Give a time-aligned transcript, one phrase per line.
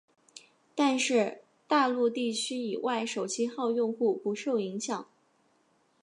[0.73, 5.07] 但是大陆地区以外手机号用户不受影响。